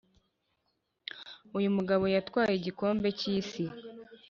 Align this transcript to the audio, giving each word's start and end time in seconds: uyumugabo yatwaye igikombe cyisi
uyumugabo 1.57 2.05
yatwaye 2.15 2.53
igikombe 2.57 3.07
cyisi 3.19 3.63